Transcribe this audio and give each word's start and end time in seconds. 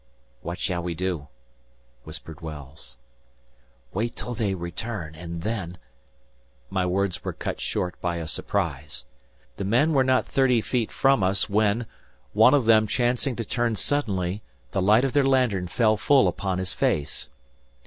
"What 0.41 0.57
shall 0.57 0.81
we 0.81 0.95
do?" 0.95 1.27
whispered 2.05 2.41
Wells. 2.41 2.97
"Wait 3.93 4.15
till 4.15 4.33
they 4.33 4.55
return, 4.55 5.13
and 5.13 5.43
then—" 5.43 5.77
My 6.71 6.87
words 6.87 7.23
were 7.23 7.33
cut 7.33 7.61
short 7.61 8.01
by 8.01 8.15
a 8.15 8.27
surprise. 8.27 9.05
The 9.57 9.63
men 9.63 9.93
were 9.93 10.03
not 10.03 10.25
thirty 10.25 10.59
feet 10.59 10.91
from 10.91 11.21
us, 11.21 11.47
when, 11.51 11.85
one 12.33 12.55
of 12.55 12.65
them 12.65 12.87
chancing 12.87 13.35
to 13.35 13.45
turn 13.45 13.75
suddenly, 13.75 14.41
the 14.71 14.81
light 14.81 15.05
of 15.05 15.13
their 15.13 15.23
lantern 15.27 15.67
fell 15.67 15.97
full 15.97 16.27
upon 16.27 16.57
his 16.57 16.73
face. 16.73 17.29